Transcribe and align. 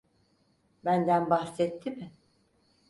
Benden 0.85 1.29
bahsetti 1.29 1.91
mi? 1.95 2.11